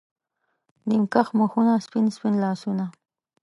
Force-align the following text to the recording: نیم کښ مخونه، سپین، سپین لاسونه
نیم 0.87 1.03
کښ 1.13 1.27
مخونه، 1.39 1.73
سپین، 1.85 2.05
سپین 2.15 2.35
لاسونه 2.43 2.85